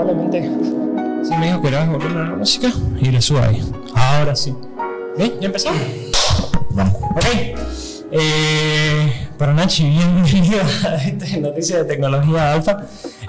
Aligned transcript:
probablemente. 0.00 0.50
Sí, 1.24 1.36
me 1.36 1.46
dijo 1.46 1.60
que 1.60 1.68
era 1.68 1.84
volver 1.84 2.10
a 2.16 2.24
la 2.30 2.36
música 2.36 2.68
y 2.98 3.10
le 3.10 3.20
subo 3.20 3.40
ahí. 3.40 3.62
Ahora 3.94 4.34
sí. 4.34 4.54
¿Bien? 5.16 5.34
¿Ya 5.40 5.46
empezamos? 5.46 5.80
Vamos. 6.70 6.94
Ok. 6.94 7.24
Eh, 8.12 9.28
para 9.38 9.52
Nachi, 9.52 9.88
bienvenido 9.88 10.60
a 10.88 10.94
esta 10.96 11.36
noticia 11.38 11.78
de 11.78 11.84
tecnología 11.84 12.52
alfa. 12.52 12.78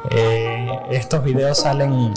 Eh, 0.09 0.69
estos 0.91 1.23
videos 1.23 1.59
salen, 1.59 2.13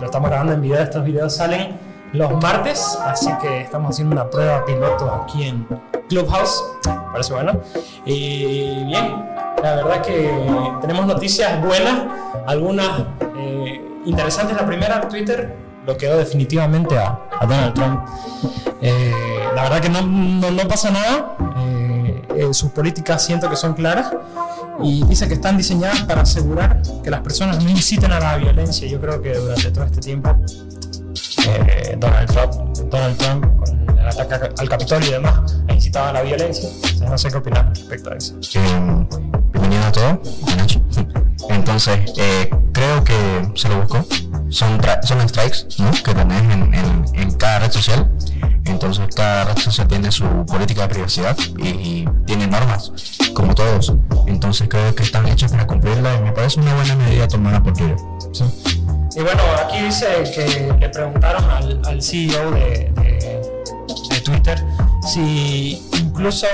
lo 0.00 0.04
estamos 0.06 0.30
grabando 0.30 0.52
en 0.52 0.62
video, 0.62 0.80
estos 0.80 1.04
videos 1.04 1.34
salen 1.34 1.78
los 2.12 2.32
martes, 2.42 2.98
así 3.04 3.30
que 3.40 3.62
estamos 3.62 3.90
haciendo 3.90 4.14
una 4.14 4.28
prueba 4.28 4.64
piloto 4.64 5.12
aquí 5.12 5.44
en 5.44 5.66
Clubhouse. 6.08 6.62
Parece 7.12 7.32
bueno. 7.32 7.60
Y 8.04 8.84
bien, 8.84 9.24
la 9.62 9.76
verdad 9.76 10.02
que 10.02 10.30
tenemos 10.80 11.06
noticias 11.06 11.60
buenas, 11.62 12.04
algunas 12.46 13.04
interesantes. 14.04 14.56
La 14.56 14.66
primera, 14.66 15.08
Twitter 15.08 15.56
lo 15.86 15.96
quedó 15.96 16.18
definitivamente 16.18 16.98
a, 16.98 17.20
a 17.38 17.46
Donald 17.46 17.74
Trump. 17.74 18.06
Eh, 18.80 19.40
la 19.54 19.62
verdad 19.64 19.80
que 19.80 19.88
no, 19.88 20.02
no, 20.02 20.50
no 20.50 20.68
pasa 20.68 20.90
nada. 20.90 21.36
Eh, 21.58 22.22
eh, 22.36 22.54
sus 22.54 22.70
políticas 22.70 23.24
siento 23.24 23.48
que 23.48 23.56
son 23.56 23.74
claras 23.74 24.12
y 24.82 25.04
dice 25.04 25.28
que 25.28 25.34
están 25.34 25.56
diseñadas 25.56 26.02
para 26.02 26.22
asegurar 26.22 26.80
que 27.02 27.10
las 27.10 27.20
personas 27.20 27.62
no 27.62 27.68
inciten 27.70 28.12
a 28.12 28.20
la 28.20 28.36
violencia. 28.36 28.88
Yo 28.88 29.00
creo 29.00 29.20
que 29.20 29.34
durante 29.34 29.70
todo 29.70 29.84
este 29.84 30.00
tiempo 30.00 30.34
eh, 31.46 31.96
Donald, 31.98 32.30
Trump, 32.30 32.52
Donald 32.90 33.16
Trump 33.18 33.46
con 33.58 33.98
el 33.98 34.06
ataque 34.06 34.52
al 34.58 34.68
Capitolio 34.68 35.08
y 35.08 35.12
demás 35.12 35.62
ha 35.68 35.74
incitado 35.74 36.08
a 36.08 36.12
la 36.12 36.22
violencia. 36.22 36.68
Sea, 36.96 37.08
no 37.08 37.18
sé 37.18 37.30
qué 37.30 37.36
opinas 37.38 37.78
respecto 37.78 38.10
a 38.10 38.16
eso. 38.16 38.36
Eh, 38.54 39.06
bienvenido 39.52 39.86
a 39.86 39.92
todos. 39.92 40.40
Entonces, 41.48 41.98
eh, 42.16 42.50
creo 42.72 43.02
que 43.04 43.14
se 43.54 43.68
lo 43.68 43.80
buscó. 43.82 44.04
Son, 44.50 44.80
son 45.02 45.28
strikes 45.28 45.66
¿no? 45.78 45.90
que 45.92 46.12
tenés 46.14 46.42
en, 46.42 46.74
en, 47.14 47.32
cada 47.34 47.60
red 47.60 47.70
social. 47.70 48.10
Entonces, 48.64 49.06
cada 49.14 49.44
red 49.44 49.56
social 49.58 49.86
tiene 49.88 50.10
su 50.10 50.24
política 50.46 50.82
de 50.82 50.88
privacidad 50.88 51.36
y, 51.58 51.68
y 51.68 52.08
tiene 52.26 52.46
normas, 52.46 52.92
como 53.34 53.54
todos. 53.54 53.92
Entonces, 54.26 54.68
creo 54.68 54.94
que 54.94 55.02
están 55.04 55.26
hechas 55.28 55.52
para 55.52 55.66
cumplirla 55.66 56.16
y 56.16 56.20
me 56.20 56.32
parece 56.32 56.60
una 56.60 56.74
buena 56.74 56.96
medida 56.96 57.28
tomada 57.28 57.62
por 57.62 57.72
Twitter. 57.74 57.96
Y 59.16 59.20
bueno, 59.22 59.42
aquí 59.64 59.82
dice 59.82 60.06
que 60.34 60.72
le 60.78 60.88
preguntaron 60.88 61.44
al, 61.84 62.02
CEO 62.02 62.50
de- 62.52 62.92
de 64.10 64.20
Twitter 64.20 64.62
si 65.12 65.82
incluso 66.00 66.46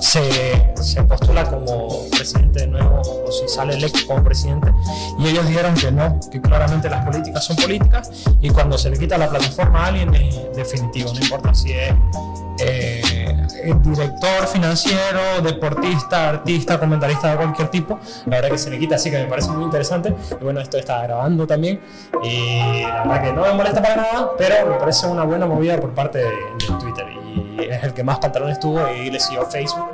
se, 0.00 1.02
postula 1.08 1.44
como 1.44 2.08
presidente 2.10 2.60
de 2.60 2.66
nuevo 2.66 3.00
o 3.26 3.32
si 3.32 3.48
sale 3.48 3.74
electo 3.74 4.00
como 4.06 4.22
presidente. 4.24 4.72
Y 5.18 5.28
ellos 5.28 5.46
dijeron 5.46 5.74
que 5.74 5.90
no, 5.90 6.20
que 6.30 6.40
claramente 6.40 6.88
las 6.88 7.04
políticas 7.04 7.44
son 7.44 7.56
políticas 7.56 8.10
y 8.40 8.50
cuando 8.50 8.78
se 8.78 8.90
le 8.90 8.98
quita 8.98 9.18
la 9.18 9.28
plataforma 9.28 9.84
a 9.84 9.86
alguien 9.88 10.14
es 10.14 10.54
definitivo, 10.54 11.12
no 11.12 11.20
importa 11.20 11.54
si 11.54 11.72
es 11.72 11.94
eh, 12.58 13.02
el 13.64 13.82
director 13.82 14.46
financiero, 14.46 15.42
deportista, 15.42 16.30
artista, 16.30 16.78
comentarista 16.78 17.30
de 17.30 17.36
cualquier 17.36 17.68
tipo. 17.68 17.98
La 18.26 18.36
verdad 18.36 18.50
que 18.50 18.58
se 18.58 18.70
le 18.70 18.78
quita, 18.78 18.96
así 18.96 19.10
que 19.10 19.18
me 19.18 19.26
parece 19.26 19.50
muy 19.50 19.64
interesante. 19.64 20.14
Y 20.40 20.44
bueno, 20.44 20.60
esto 20.60 20.78
está 20.78 21.02
grabando 21.02 21.46
también. 21.46 21.80
Y 22.22 22.82
la 22.82 23.02
verdad 23.02 23.22
que 23.24 23.32
no 23.32 23.42
me 23.42 23.52
molesta 23.54 23.82
para 23.82 23.96
nada, 23.96 24.30
pero 24.38 24.66
me 24.66 24.76
parece 24.76 25.06
una 25.06 25.24
buena 25.24 25.46
movida 25.46 25.78
por 25.80 25.92
parte 25.92 26.18
de, 26.18 26.30
Twitter. 26.80 27.06
Es 27.58 27.82
el 27.84 27.92
que 27.92 28.02
más 28.02 28.18
pantalones 28.18 28.60
tuvo 28.60 28.80
y 28.92 29.10
le 29.10 29.20
siguió 29.20 29.46
Facebook. 29.46 29.88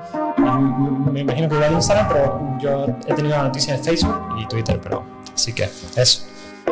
Me 1.10 1.20
imagino 1.20 1.48
que 1.48 1.54
igual 1.54 1.72
Instagram, 1.72 2.08
pero 2.08 2.58
yo 2.60 2.86
he 3.06 3.14
tenido 3.14 3.36
la 3.36 3.44
noticia 3.44 3.76
de 3.76 3.82
Facebook 3.82 4.36
y 4.38 4.46
Twitter, 4.46 4.80
pero 4.82 5.04
así 5.34 5.52
que 5.52 5.68
eso. 5.96 6.26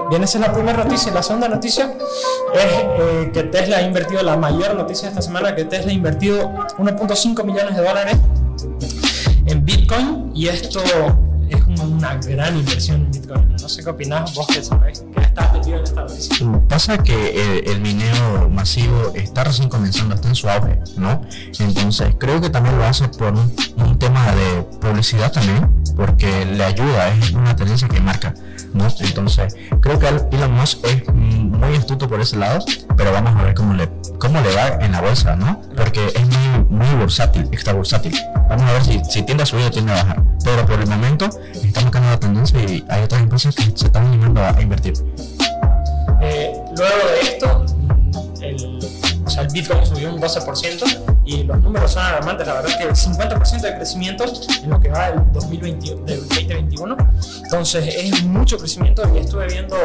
Bien, 0.08 0.22
esa 0.22 0.38
es 0.38 0.46
la 0.46 0.52
primera 0.52 0.84
noticia. 0.84 1.12
La 1.12 1.22
segunda 1.22 1.48
noticia 1.48 1.92
es 2.54 2.64
eh, 2.64 3.30
que 3.32 3.44
Tesla 3.44 3.78
ha 3.78 3.82
invertido, 3.82 4.22
la 4.22 4.36
mayor 4.36 4.74
noticia 4.74 5.08
esta 5.08 5.22
semana, 5.22 5.54
que 5.54 5.64
Tesla 5.64 5.90
ha 5.90 5.94
invertido 5.94 6.50
1.5 6.78 7.44
millones 7.44 7.76
de 7.76 7.82
dólares 7.82 8.16
en 9.46 9.64
Bitcoin 9.64 10.30
y 10.34 10.48
esto 10.48 10.82
es 11.48 11.62
una 11.80 12.16
gran 12.16 12.56
inversión 12.56 13.02
en 13.02 13.10
Bitcoin. 13.10 13.52
No 13.52 13.68
sé 13.68 13.82
qué 13.82 13.90
opinás 13.90 14.34
vos 14.34 14.46
que 14.46 14.62
sabés 14.62 15.04
Pasa 16.68 16.98
que 16.98 17.60
el, 17.60 17.70
el 17.70 17.80
mineo 17.80 18.48
masivo 18.48 19.12
está 19.14 19.44
recién 19.44 19.68
comenzando, 19.68 20.14
está 20.14 20.28
en 20.28 20.34
su 20.34 20.48
auge, 20.48 20.78
¿no? 20.96 21.22
Entonces 21.58 22.14
creo 22.18 22.40
que 22.40 22.50
también 22.50 22.78
lo 22.78 22.84
hace 22.84 23.08
por 23.08 23.32
un, 23.32 23.54
un 23.76 23.98
tema 23.98 24.32
de 24.34 24.62
publicidad 24.80 25.32
también, 25.32 25.70
porque 25.96 26.44
le 26.46 26.64
ayuda, 26.64 27.08
es 27.08 27.32
una 27.32 27.54
tendencia 27.56 27.88
que 27.88 28.00
marca, 28.00 28.34
¿no? 28.72 28.88
Entonces 29.00 29.56
creo 29.80 29.98
que 29.98 30.08
Elon 30.08 30.52
Musk 30.52 30.84
es 30.84 31.06
muy 31.12 31.76
astuto 31.76 32.08
por 32.08 32.20
ese 32.20 32.36
lado, 32.36 32.64
pero 32.96 33.12
vamos 33.12 33.36
a 33.36 33.42
ver 33.42 33.54
cómo 33.54 33.74
le, 33.74 33.88
cómo 34.18 34.40
le 34.40 34.54
va 34.54 34.84
en 34.84 34.92
la 34.92 35.00
bolsa, 35.00 35.36
¿no? 35.36 35.60
Porque 35.76 36.06
es 36.06 36.26
muy, 36.26 36.78
muy 36.78 36.94
bursátil, 36.96 37.48
extra 37.52 37.72
bursátil. 37.72 38.14
Vamos 38.50 38.68
a 38.68 38.72
ver 38.72 38.84
si, 38.84 39.00
si 39.08 39.22
tiende 39.22 39.44
a 39.44 39.46
subir 39.46 39.66
o 39.66 39.70
tiende 39.70 39.92
a 39.92 40.02
bajar. 40.02 40.24
Pero 40.42 40.66
por 40.66 40.80
el 40.80 40.88
momento 40.88 41.30
está 41.54 41.82
marcando 41.82 42.10
la 42.10 42.18
tendencia 42.18 42.60
y 42.60 42.84
hay 42.88 43.02
otras 43.04 43.22
empresas 43.22 43.54
que 43.54 43.62
se 43.62 43.86
están 43.86 44.06
animando 44.06 44.42
a, 44.42 44.60
invertir. 44.60 44.94
Eh, 46.20 46.52
luego 46.76 46.96
de 47.06 47.20
esto, 47.20 47.66
el, 48.42 48.80
el 49.38 49.48
Bitcoin 49.52 49.86
subió 49.86 50.12
un 50.12 50.20
12% 50.20 51.20
y 51.24 51.44
los 51.44 51.60
números 51.60 51.92
son 51.92 52.02
alarmantes. 52.02 52.44
La 52.44 52.54
verdad 52.54 52.76
que 52.76 52.84
el 52.88 52.90
50% 52.90 53.60
de 53.60 53.74
crecimiento 53.76 54.24
en 54.64 54.70
lo 54.70 54.80
que 54.80 54.88
va 54.88 55.12
del, 55.12 55.32
2020, 55.32 55.94
del 56.04 56.28
2021. 56.28 56.96
Entonces 57.44 57.94
es 57.94 58.24
mucho 58.24 58.58
crecimiento 58.58 59.08
y 59.14 59.18
estuve 59.18 59.46
viendo 59.46 59.76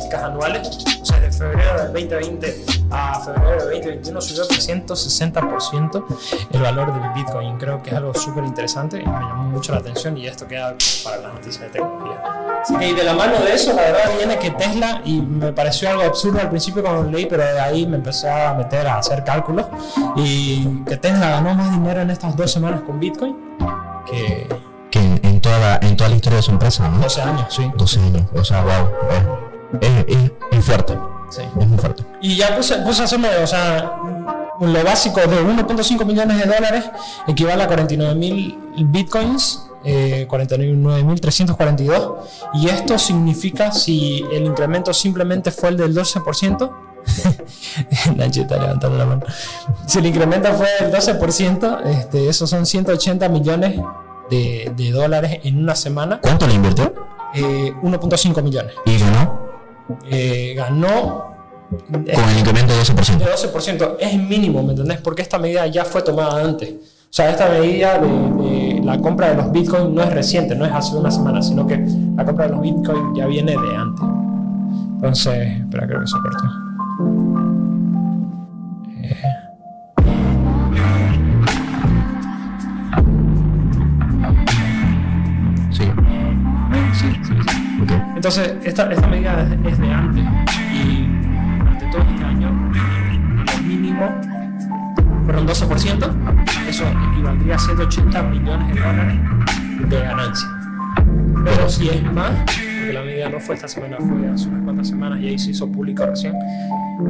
estadísticas 0.00 0.22
anuales. 0.22 0.78
O 1.00 1.04
sea, 1.04 1.20
de 1.20 1.32
febrero 1.32 1.78
del 1.78 1.92
2020 1.92 2.64
a 2.90 3.20
febrero 3.20 3.64
del 3.66 3.80
2021 3.80 4.20
subió 4.20 4.48
360% 4.48 6.04
el 6.52 6.60
valor 6.60 6.92
del 6.92 7.10
Bitcoin. 7.12 7.56
Creo 7.58 7.82
que 7.82 7.90
es 7.90 7.96
algo 7.96 8.14
súper 8.14 8.44
interesante 8.44 9.00
y 9.00 9.06
me 9.06 9.12
llamó 9.12 9.44
mucho 9.44 9.72
la 9.72 9.78
atención 9.78 10.16
y 10.16 10.26
esto 10.26 10.46
queda 10.46 10.74
para 11.04 11.18
las 11.18 11.34
noticias 11.34 11.60
de 11.60 11.68
tecnología. 11.70 12.22
Y 12.80 12.92
de 12.92 13.04
la 13.04 13.14
mano 13.14 13.38
de 13.40 13.54
eso, 13.54 13.72
la 13.72 13.82
verdad 13.82 14.10
viene 14.18 14.38
que 14.38 14.50
Tesla, 14.50 15.00
y 15.04 15.22
me 15.22 15.50
pareció 15.52 15.88
algo 15.88 16.02
absurdo 16.02 16.40
al 16.40 16.50
principio 16.50 16.82
cuando 16.82 17.04
lo 17.04 17.10
leí, 17.10 17.24
pero 17.24 17.42
de 17.42 17.58
ahí 17.58 17.86
me 17.86 17.96
empecé 17.96 18.28
a 18.28 18.52
meter 18.52 18.86
a 18.86 18.98
hacer 18.98 19.24
cálculos, 19.24 19.64
y 20.16 20.82
que 20.84 20.98
Tesla 20.98 21.30
ganó 21.30 21.54
más 21.54 21.70
dinero 21.70 22.02
en 22.02 22.10
estas 22.10 22.36
dos 22.36 22.52
semanas 22.52 22.82
con 22.82 23.00
Bitcoin 23.00 23.34
que 24.04 24.46
que 24.90 24.98
en, 24.98 25.20
en 25.22 25.40
toda 25.40 25.58
la, 25.58 25.78
en 25.82 25.96
toda 25.96 26.10
la 26.10 26.16
historia 26.16 26.36
de 26.38 26.42
su 26.42 26.50
empresa, 26.50 26.88
¿no? 26.88 26.98
12 26.98 27.22
años, 27.22 27.54
sí. 27.54 27.70
12 27.76 28.00
años, 28.00 28.26
o 28.34 28.44
sea, 28.44 28.62
wow, 28.62 28.90
es, 29.10 29.24
es, 29.80 30.04
es- 30.08 30.30
es 30.52 30.64
fuerte, 30.64 30.98
sí. 31.30 31.42
es 31.60 31.66
muy 31.68 31.78
fuerte. 31.78 32.04
Y 32.20 32.36
ya 32.36 32.56
puse, 32.56 32.76
puse 32.78 33.04
o 33.04 33.46
sea, 33.46 33.92
lo 34.60 34.84
básico 34.84 35.20
de 35.20 35.42
1.5 35.42 36.04
millones 36.04 36.38
de 36.38 36.44
dólares 36.44 36.84
equivale 37.26 37.62
a 37.62 37.66
49 37.66 38.14
mil 38.14 38.58
bitcoins, 38.86 39.66
eh, 39.84 40.26
49.342. 40.28 42.14
Y 42.54 42.68
esto 42.68 42.98
significa 42.98 43.72
si 43.72 44.24
el 44.32 44.44
incremento 44.44 44.92
simplemente 44.92 45.50
fue 45.50 45.70
el 45.70 45.76
del 45.78 45.94
12%. 45.96 46.70
Nachi 48.16 48.40
está 48.42 48.58
levantando 48.58 48.98
la 48.98 49.06
mano. 49.06 49.22
Si 49.86 49.98
el 49.98 50.06
incremento 50.06 50.52
fue 50.52 50.68
del 50.80 50.92
12%, 50.92 51.80
este, 51.86 52.28
esos 52.28 52.50
son 52.50 52.66
180 52.66 53.28
millones 53.30 53.80
de, 54.28 54.70
de 54.76 54.90
dólares 54.90 55.40
en 55.44 55.58
una 55.58 55.74
semana. 55.74 56.20
¿Cuánto 56.20 56.46
le 56.46 56.54
invirtió? 56.54 56.92
Eh, 57.34 57.72
1.5 57.82 58.42
millones. 58.42 58.74
Y 58.84 58.98
ganó 58.98 59.49
Eh, 60.10 60.54
ganó 60.56 61.30
con 61.88 62.04
el 62.04 62.38
incremento 62.38 62.72
de 62.72 62.80
12%. 62.80 63.18
de 63.18 63.24
12% 63.26 63.96
es 64.00 64.16
mínimo, 64.18 64.62
¿me 64.62 64.70
entendés? 64.70 64.98
Porque 64.98 65.22
esta 65.22 65.38
medida 65.38 65.66
ya 65.66 65.84
fue 65.84 66.02
tomada 66.02 66.44
antes. 66.44 66.70
O 66.72 67.12
sea, 67.12 67.30
esta 67.30 67.48
medida 67.48 67.98
de, 67.98 68.08
de 68.08 68.80
la 68.84 68.98
compra 68.98 69.30
de 69.30 69.36
los 69.36 69.50
bitcoins 69.50 69.90
no 69.90 70.02
es 70.02 70.12
reciente, 70.12 70.54
no 70.54 70.64
es 70.64 70.72
hace 70.72 70.96
una 70.96 71.10
semana, 71.10 71.42
sino 71.42 71.66
que 71.66 71.76
la 72.16 72.24
compra 72.24 72.46
de 72.46 72.52
los 72.52 72.60
bitcoins 72.60 73.16
ya 73.16 73.26
viene 73.26 73.52
de 73.52 73.76
antes. 73.76 74.04
Entonces, 74.94 75.60
espera, 75.60 75.86
creo 75.86 76.00
que 76.00 76.06
se 76.06 76.16
cortó. 76.18 77.29
Entonces, 88.20 88.52
esta, 88.64 88.92
esta 88.92 89.06
medida 89.06 89.40
es, 89.40 89.72
es 89.72 89.78
de 89.78 89.90
antes 89.90 90.24
y 90.74 91.06
durante 91.58 91.86
todo 91.86 92.02
este 92.02 92.22
año, 92.22 92.50
lo 92.50 93.62
mínimo 93.62 94.10
fueron 95.24 95.48
12%, 95.48 96.68
eso 96.68 96.84
equivaldría 97.12 97.54
a 97.54 97.58
180 97.58 98.22
millones 98.24 98.74
de 98.74 98.80
dólares 98.82 99.18
de 99.88 100.00
ganancia. 100.02 100.48
Pero 101.46 101.66
si 101.70 101.88
es 101.88 102.12
más, 102.12 102.32
porque 102.40 102.92
la 102.92 103.02
medida 103.04 103.30
no 103.30 103.40
fue 103.40 103.54
esta 103.54 103.68
semana, 103.68 103.96
fue 103.96 104.28
hace 104.28 104.48
unas 104.50 104.64
cuantas 104.64 104.88
semanas 104.88 105.18
y 105.18 105.28
ahí 105.28 105.38
se 105.38 105.52
hizo 105.52 105.72
público 105.72 106.04
recién, 106.04 106.34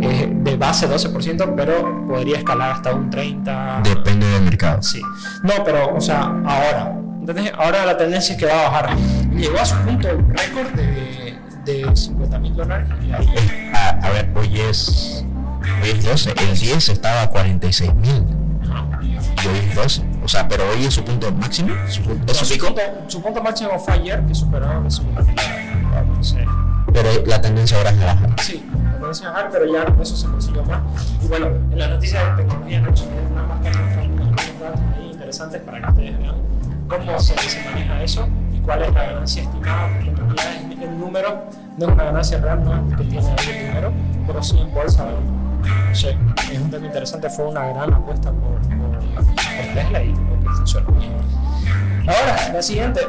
es 0.00 0.28
de 0.44 0.56
base 0.56 0.88
12%, 0.88 1.54
pero 1.56 2.06
podría 2.06 2.38
escalar 2.38 2.70
hasta 2.70 2.94
un 2.94 3.10
30%. 3.10 3.82
Depende 3.82 4.28
del 4.28 4.42
mercado. 4.44 4.80
Sí. 4.80 5.02
No, 5.42 5.54
pero, 5.64 5.92
o 5.92 6.00
sea, 6.00 6.22
ahora. 6.46 6.99
¿Entendés? 7.20 7.52
Ahora 7.56 7.84
la 7.86 7.96
tendencia 7.96 8.34
es 8.34 8.38
que 8.38 8.46
va 8.46 8.66
a 8.66 8.70
bajar. 8.70 8.96
Llegó 9.34 9.58
a 9.60 9.64
su 9.64 9.76
punto 9.76 10.08
récord 10.28 10.68
de, 10.74 11.36
de 11.64 11.96
50 11.96 12.38
mil 12.38 12.54
dólares. 12.56 12.88
Y 13.06 13.12
ahí, 13.12 13.70
A, 13.74 13.88
a 14.06 14.10
ver, 14.10 14.30
hoy 14.34 14.60
es, 14.60 15.24
hoy 15.82 15.90
es 15.90 16.04
12, 16.04 16.34
el 16.38 16.58
10 16.58 16.88
estaba 16.88 17.22
a 17.22 17.30
46 17.30 17.94
mil 17.94 18.24
y 19.42 19.46
hoy 19.48 19.58
es 19.68 19.74
12. 19.74 20.02
O 20.22 20.28
sea, 20.28 20.46
pero 20.48 20.68
hoy 20.70 20.84
es 20.84 20.94
su 20.94 21.02
punto 21.04 21.32
máximo, 21.32 21.70
su, 21.88 22.02
pu- 22.02 22.30
es 22.30 22.36
su 22.36 22.44
su, 22.44 22.52
pico, 22.54 22.66
punto, 22.66 22.82
su 23.08 23.22
punto 23.22 23.42
máximo 23.42 23.78
fue 23.78 23.94
ayer, 23.94 24.22
que 24.26 24.34
superó 24.34 24.82
la 24.82 24.90
segunda. 24.90 25.22
Entonces, 25.22 26.46
pero 26.92 27.08
la 27.26 27.40
tendencia 27.40 27.78
ahora 27.78 27.90
es 27.90 27.96
a 27.96 28.00
la 28.04 28.14
baja. 28.14 28.26
Sí, 28.42 28.62
la 28.84 28.92
tendencia 28.98 29.28
a 29.28 29.32
bajar, 29.32 29.48
pero 29.50 29.72
ya 29.72 29.86
eso 30.02 30.16
se 30.16 30.26
consiguió 30.26 30.62
más. 30.64 30.80
Y 31.24 31.26
bueno, 31.28 31.46
en 31.46 31.78
las 31.78 31.88
noticias 31.90 32.36
de 32.36 32.42
tecnología, 32.42 32.78
tenemos 32.82 33.06
una 33.32 33.42
marca 33.44 33.70
que 33.70 33.78
ahí 34.00 35.10
interesantes 35.12 35.62
para 35.62 35.80
que 35.80 35.88
ustedes 35.90 36.18
vean 36.18 36.34
cómo 36.90 37.18
se, 37.20 37.34
maneja 37.64 38.02
eso 38.02 38.28
y 38.52 38.58
cuál 38.58 38.82
es 38.82 38.92
la 38.92 39.04
ganancia 39.04 39.42
estimada, 39.42 39.88
porque 39.94 40.08
en 40.10 40.16
realidad 40.16 40.46
es- 40.72 40.80
el 40.82 40.98
número 40.98 41.42
no 41.78 41.86
es 41.86 41.92
una 41.92 42.04
ganancia 42.04 42.38
real, 42.38 42.64
no 42.64 42.74
es 42.74 42.96
que 42.96 43.04
tiene 43.04 43.30
el 43.30 43.66
dinero, 43.68 43.92
pero 44.26 44.42
sí 44.42 44.58
en 44.58 44.72
bolsa. 44.74 45.06
Sé, 45.92 46.16
es 46.52 46.58
un 46.58 46.70
tema 46.70 46.86
interesante, 46.86 47.28
fue 47.28 47.46
una 47.46 47.66
gran 47.68 47.92
apuesta 47.92 48.30
por, 48.32 48.60
Tesla 49.74 50.02
y 50.02 50.12
creo 50.14 50.86
que. 50.86 52.10
Ahora, 52.10 52.52
la 52.54 52.62
siguiente. 52.62 53.00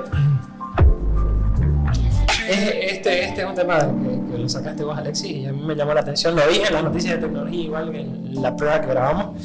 Es- 2.48 2.92
Este, 2.92 3.24
este 3.26 3.42
es 3.42 3.48
un 3.48 3.56
tema 3.56 3.80
que, 3.80 4.32
que 4.32 4.38
lo 4.38 4.50
sacaste 4.50 4.84
vos, 4.84 4.98
Alexis, 4.98 5.32
y 5.32 5.46
a 5.46 5.54
mí 5.54 5.62
me 5.64 5.76
llamó 5.76 5.94
la 5.94 6.02
atención. 6.02 6.36
Lo 6.36 6.46
dije 6.48 6.68
en 6.68 6.74
las 6.74 6.84
noticias 6.84 7.16
de 7.16 7.22
tecnología, 7.22 7.62
igual 7.64 7.92
que 7.92 8.02
en 8.02 8.42
la 8.42 8.56
prueba 8.56 8.82
que 8.82 8.88
grabamos. 8.88 9.38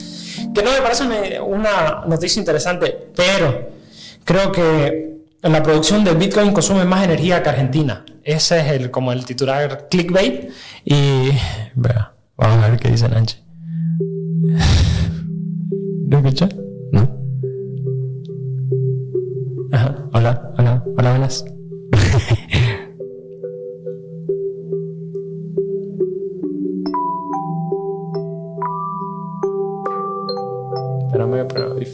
Que 0.54 0.62
no 0.62 0.70
me 0.72 0.78
parece 0.80 1.04
una 1.40 2.02
noticia 2.06 2.40
interesante, 2.40 3.08
pero 3.14 3.68
creo 4.26 4.52
que 4.52 5.16
la 5.40 5.62
producción 5.62 6.04
de 6.04 6.12
Bitcoin 6.12 6.52
consume 6.52 6.84
más 6.84 7.02
energía 7.04 7.42
que 7.42 7.48
Argentina. 7.48 8.04
Ese 8.22 8.60
es 8.60 8.72
el, 8.72 8.90
como 8.90 9.12
el 9.12 9.24
titular 9.24 9.88
clickbait. 9.88 10.50
Y. 10.84 11.30
Vea, 11.74 12.12
vamos 12.36 12.64
a 12.64 12.68
ver 12.68 12.78
qué 12.78 12.90
dice 12.90 13.08
Nanchi. 13.08 13.38
¿Lo 16.08 16.18
escuchas? 16.18 16.54
¿No? 16.92 17.18
Ajá. 19.72 19.96
Hola, 20.12 20.52
hola, 20.58 20.84
hola, 20.98 21.10
buenas. 21.10 21.42
Espérame, 31.06 31.46
voy 31.74 31.86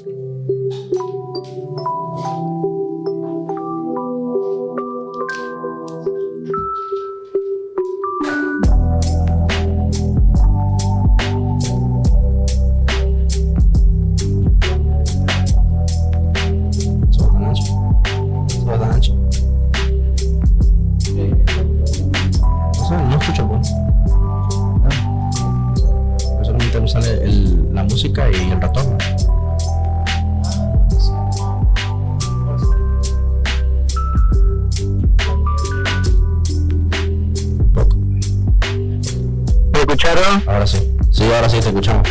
Ahora 40.46 40.66
sí. 40.66 40.96
Sí, 41.10 41.24
ahora 41.32 41.48
sí 41.48 41.60
te 41.60 41.68
escuchamos. 41.68 42.08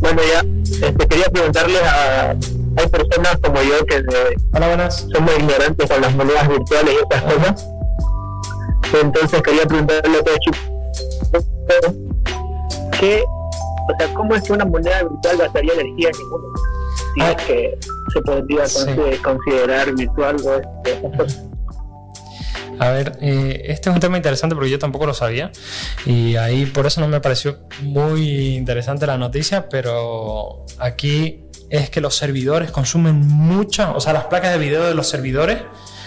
Bueno, 0.00 0.20
ya 0.32 0.40
este, 0.86 1.06
quería 1.08 1.26
preguntarles 1.26 1.82
a. 1.82 2.30
Hay 2.76 2.86
personas 2.88 3.38
como 3.42 3.62
yo 3.62 3.84
que 3.86 3.96
eh, 3.96 4.36
Hola, 4.54 4.68
buenas. 4.68 5.06
somos 5.12 5.30
ignorantes 5.38 5.90
con 5.90 6.00
las 6.00 6.14
monedas 6.14 6.48
virtuales 6.48 6.94
y 6.94 7.02
estas 7.02 7.22
cosas. 7.22 7.68
Entonces 9.02 9.42
quería 9.42 9.66
preguntarle 9.66 10.18
a 10.18 10.24
todos. 10.24 10.38
¿Qué, 12.98 13.22
o 13.24 13.96
sea, 13.98 14.14
¿Cómo 14.14 14.34
es 14.34 14.42
que 14.42 14.52
una 14.52 14.64
moneda 14.64 15.02
virtual 15.02 15.36
gastaría 15.38 15.72
energía 15.74 16.08
en 16.10 16.18
ninguno? 16.18 16.44
Si 17.14 17.20
Ah. 17.20 17.30
es 17.32 17.44
que 17.44 17.78
se 18.12 18.20
podría 18.22 18.66
Sí. 18.66 18.78
consider- 18.86 19.22
considerar 19.22 19.92
virtual 19.94 20.36
o 20.44 20.54
este, 20.56 20.92
esas 21.06 21.16
cosas. 21.16 21.42
A 22.78 22.90
ver, 22.90 23.18
eh, 23.20 23.62
este 23.66 23.90
es 23.90 23.94
un 23.94 24.00
tema 24.00 24.16
interesante 24.16 24.54
porque 24.54 24.70
yo 24.70 24.78
tampoco 24.78 25.06
lo 25.06 25.14
sabía 25.14 25.52
y 26.06 26.36
ahí 26.36 26.66
por 26.66 26.86
eso 26.86 27.00
no 27.00 27.08
me 27.08 27.20
pareció 27.20 27.60
muy 27.82 28.56
interesante 28.56 29.06
la 29.06 29.18
noticia, 29.18 29.68
pero 29.68 30.64
aquí 30.78 31.44
es 31.70 31.90
que 31.90 32.00
los 32.00 32.16
servidores 32.16 32.70
consumen 32.70 33.26
mucha, 33.26 33.92
o 33.92 34.00
sea, 34.00 34.12
las 34.12 34.24
placas 34.24 34.52
de 34.52 34.58
video 34.58 34.84
de 34.84 34.94
los 34.94 35.08
servidores 35.08 35.58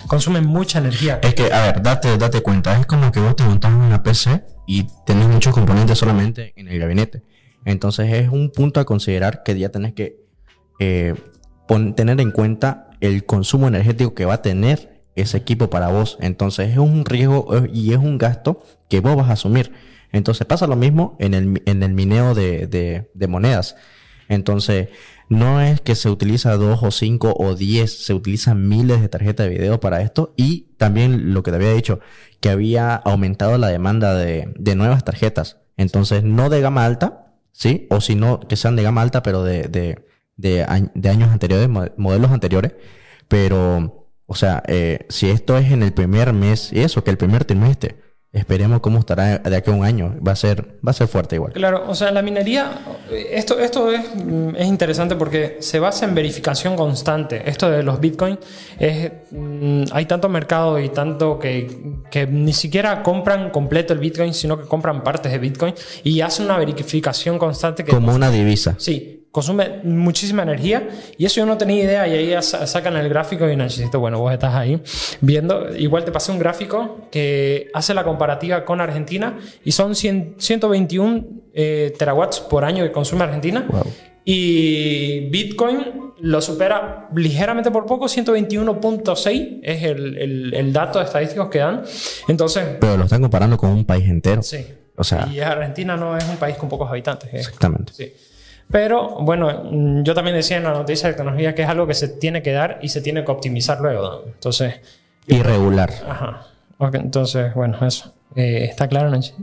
consumen 0.07 0.45
mucha 0.45 0.79
energía. 0.79 1.19
Es 1.23 1.33
que, 1.33 1.51
a 1.51 1.61
ver, 1.63 1.81
date, 1.81 2.17
date 2.17 2.41
cuenta, 2.41 2.79
es 2.79 2.85
como 2.85 3.11
que 3.11 3.19
vos 3.19 3.35
te 3.35 3.43
montás 3.43 3.73
una 3.73 4.03
PC 4.03 4.43
y 4.67 4.87
tenés 5.05 5.27
muchos 5.27 5.53
componentes 5.53 5.97
solamente 5.97 6.53
en 6.55 6.67
el 6.67 6.79
gabinete. 6.79 7.23
Entonces 7.65 8.13
es 8.13 8.29
un 8.29 8.51
punto 8.51 8.79
a 8.79 8.85
considerar 8.85 9.43
que 9.43 9.57
ya 9.57 9.69
tenés 9.69 9.93
que 9.93 10.23
eh, 10.79 11.15
tener 11.95 12.21
en 12.21 12.31
cuenta 12.31 12.89
el 13.01 13.25
consumo 13.25 13.67
energético 13.67 14.13
que 14.13 14.25
va 14.25 14.35
a 14.35 14.41
tener 14.41 14.94
ese 15.15 15.37
equipo 15.37 15.69
para 15.69 15.87
vos. 15.89 16.17
Entonces 16.21 16.71
es 16.71 16.77
un 16.77 17.05
riesgo 17.05 17.55
eh, 17.57 17.69
y 17.73 17.91
es 17.93 17.97
un 17.99 18.17
gasto 18.17 18.61
que 18.89 18.99
vos 18.99 19.15
vas 19.15 19.29
a 19.29 19.33
asumir. 19.33 19.71
Entonces 20.11 20.45
pasa 20.47 20.67
lo 20.67 20.75
mismo 20.75 21.15
en 21.19 21.33
el, 21.33 21.61
en 21.65 21.83
el 21.83 21.93
mineo 21.93 22.33
de, 22.35 22.67
de- 22.67 23.09
de 23.13 23.27
monedas. 23.27 23.75
Entonces 24.27 24.89
no 25.29 25.61
es 25.61 25.81
que 25.81 25.95
se 25.95 26.09
utiliza 26.09 26.55
dos 26.57 26.79
o 26.83 26.91
cinco 26.91 27.33
o 27.37 27.55
diez, 27.55 28.05
se 28.05 28.13
utilizan 28.13 28.67
miles 28.67 29.01
de 29.01 29.09
tarjetas 29.09 29.47
de 29.47 29.53
video 29.57 29.79
para 29.79 30.01
esto. 30.01 30.33
Y 30.37 30.73
también 30.77 31.33
lo 31.33 31.43
que 31.43 31.51
te 31.51 31.57
había 31.57 31.73
dicho, 31.73 31.99
que 32.39 32.49
había 32.49 32.95
aumentado 32.95 33.57
la 33.57 33.67
demanda 33.67 34.13
de, 34.15 34.51
de 34.57 34.75
nuevas 34.75 35.03
tarjetas. 35.03 35.57
Entonces 35.77 36.23
no 36.23 36.49
de 36.49 36.61
gama 36.61 36.85
alta, 36.85 37.33
¿sí? 37.51 37.87
O 37.89 38.01
si 38.01 38.15
no, 38.15 38.39
que 38.39 38.55
sean 38.55 38.75
de 38.75 38.83
gama 38.83 39.01
alta, 39.01 39.21
pero 39.23 39.43
de, 39.43 39.63
de, 39.63 40.05
de, 40.37 40.65
de 40.93 41.09
años 41.09 41.29
anteriores, 41.31 41.67
mo- 41.69 41.87
modelos 41.97 42.31
anteriores. 42.31 42.73
Pero, 43.27 44.04
o 44.27 44.35
sea, 44.35 44.63
eh, 44.67 45.05
si 45.09 45.29
esto 45.29 45.57
es 45.57 45.71
en 45.71 45.83
el 45.83 45.93
primer 45.93 46.33
mes, 46.33 46.71
y 46.73 46.81
eso, 46.81 47.03
que 47.03 47.11
el 47.11 47.17
primer 47.17 47.45
trimestre, 47.45 47.95
esperemos 48.35 48.81
cómo 48.81 48.99
estará 48.99 49.37
de 49.37 49.55
aquí 49.55 49.71
a 49.71 49.73
un 49.73 49.85
año. 49.85 50.15
Va 50.25 50.33
a 50.33 50.35
ser, 50.35 50.77
va 50.85 50.91
a 50.91 50.93
ser 50.93 51.07
fuerte 51.07 51.35
igual. 51.35 51.53
Claro, 51.53 51.85
o 51.87 51.95
sea, 51.95 52.11
la 52.11 52.21
minería, 52.21 52.79
esto, 53.09 53.59
esto 53.59 53.91
es, 53.91 54.01
mm, 54.13 54.55
es 54.57 54.67
interesante 54.67 55.15
porque 55.15 55.57
se 55.61 55.79
basa 55.79 56.05
en 56.05 56.13
verificación 56.13 56.75
constante. 56.75 57.49
Esto 57.49 57.69
de 57.69 57.81
los 57.81 57.99
bitcoins, 57.99 58.39
es, 58.77 59.11
mm, 59.31 59.83
hay 59.91 60.05
tanto 60.05 60.27
mercado 60.27 60.79
y 60.79 60.89
tanto 60.89 61.39
que, 61.39 62.01
que 62.11 62.27
ni 62.27 62.51
siquiera 62.51 63.01
compran 63.03 63.51
completo 63.51 63.93
el 63.93 63.99
bitcoin, 63.99 64.33
sino 64.33 64.59
que 64.59 64.67
compran 64.67 65.01
partes 65.01 65.31
de 65.31 65.37
bitcoin 65.37 65.73
y 66.03 66.19
hacen 66.19 66.45
una 66.45 66.57
verificación 66.57 67.39
constante 67.39 67.85
que 67.85 67.91
Como 67.91 68.13
una 68.13 68.29
divisa. 68.29 68.75
Sí, 68.77 69.24
consume 69.35 69.81
muchísima 69.83 70.43
energía 70.43 70.87
y 71.17 71.25
eso 71.25 71.35
yo 71.41 71.45
no 71.45 71.57
tenía 71.57 71.83
idea 71.83 72.07
y 72.07 72.13
ahí 72.13 72.29
ya 72.29 72.41
sacan 72.41 72.95
el 72.95 73.09
gráfico 73.09 73.49
y 73.49 73.55
necesito, 73.57 73.99
bueno, 73.99 74.17
vos 74.19 74.31
estás 74.31 74.53
ahí 74.55 74.81
viendo, 75.19 75.75
igual 75.75 76.05
te 76.05 76.11
pasé 76.13 76.31
un 76.31 76.39
gráfico 76.39 77.07
que 77.11 77.69
hace 77.73 77.93
la 77.93 78.05
comparativa 78.05 78.63
con 78.63 78.79
Argentina 78.79 79.37
y 79.65 79.73
son 79.73 79.93
100 79.93 80.35
121 80.37 81.23
eh, 81.53 81.93
terawatts 81.99 82.39
por 82.39 82.63
año 82.63 82.85
que 82.85 82.91
consume 82.93 83.25
Argentina 83.25 83.65
Wow. 83.69 83.83
y 84.23 85.29
Bitcoin 85.29 86.13
lo 86.21 86.41
supera 86.41 87.09
ligeramente 87.13 87.71
por 87.71 87.85
poco, 87.85 88.05
121.6 88.05 89.59
es 89.63 89.83
el, 89.83 90.17
el, 90.17 90.53
el 90.53 90.73
dato 90.73 91.01
estadísticos 91.01 91.49
que 91.49 91.59
dan. 91.59 91.83
Entonces, 92.29 92.63
Pero 92.79 92.95
lo 92.97 93.03
están 93.03 93.21
comparando 93.21 93.57
con 93.57 93.69
un 93.71 93.83
país 93.85 94.05
entero. 94.07 94.41
sí. 94.41 94.65
O 94.97 95.03
sea, 95.03 95.27
y 95.29 95.41
Argentina 95.41 95.97
no 95.97 96.15
es 96.17 96.23
un 96.29 96.37
país 96.37 96.55
con 96.55 96.69
pocos 96.69 96.89
habitantes. 96.89 97.29
es- 97.33 97.41
exactamente. 97.41 97.91
Sí. 97.93 98.13
Pero 98.71 99.17
bueno, 99.21 99.63
mm, 99.71 100.03
yo 100.03 100.13
también 100.13 100.35
decía 100.35 100.57
en 100.57 100.63
la 100.63 100.73
noticia 100.73 101.09
de 101.09 101.15
tecnología 101.15 101.53
que 101.55 101.61
es 101.63 101.69
algo 101.69 101.87
que 101.87 101.93
se 101.93 102.07
tiene 102.07 102.41
que 102.41 102.51
dar 102.51 102.79
y 102.81 102.89
se 102.89 103.01
tiene 103.01 103.23
que 103.23 103.31
optimizar 103.31 103.79
luego. 103.79 104.01
¿no? 104.01 104.21
Entonces, 104.25 104.81
Irregular. 105.27 105.91
ajá. 106.07 106.47
Entonces, 106.93 107.53
bueno, 107.53 107.77
eso. 107.85 108.13
Eh, 108.35 108.65
¿Está 108.65 108.87
claro, 108.87 109.09
Nachi? 109.09 109.33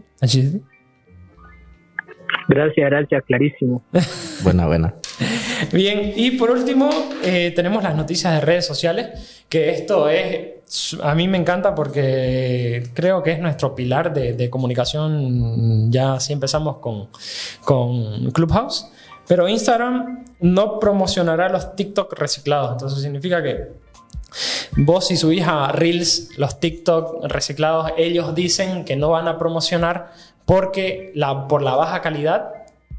Gracias, 2.49 2.91
gracias, 2.91 3.25
clarísimo. 3.25 3.83
Buena, 4.43 4.67
buena. 4.67 4.95
Bien, 5.73 6.13
y 6.17 6.33
por 6.33 6.51
último, 6.51 6.91
eh, 7.23 7.53
tenemos 7.55 7.83
las 7.83 7.95
noticias 7.95 8.35
de 8.35 8.41
redes 8.41 8.67
sociales, 8.67 9.45
que 9.49 9.71
esto 9.71 10.09
es, 10.09 10.97
a 11.03 11.15
mí 11.15 11.29
me 11.29 11.39
encanta 11.39 11.75
porque 11.75 12.83
creo 12.95 13.23
que 13.23 13.33
es 13.33 13.39
nuestro 13.39 13.75
pilar 13.75 14.13
de, 14.13 14.33
de 14.33 14.51
comunicación, 14.51 15.93
ya 15.93 16.15
así 16.15 16.33
empezamos 16.33 16.79
con, 16.79 17.09
con 17.65 18.33
Clubhouse, 18.33 18.91
pero 19.33 19.49
Instagram 19.49 20.27
no 20.41 20.79
promocionará 20.79 21.49
los 21.49 21.75
TikTok 21.75 22.13
reciclados, 22.19 22.73
entonces 22.73 23.01
significa 23.01 23.43
que 23.43 23.69
Vos 24.77 25.07
si 25.07 25.17
subís 25.17 25.43
a 25.47 25.73
Reels, 25.73 26.37
los 26.37 26.61
TikTok 26.61 27.25
reciclados, 27.25 27.93
ellos 27.97 28.35
dicen 28.35 28.85
que 28.85 28.95
no 28.95 29.09
van 29.09 29.29
a 29.29 29.39
promocionar 29.39 30.13
porque 30.45 31.15
por 31.49 31.63
la 31.63 31.77
baja 31.77 32.03
calidad 32.03 32.51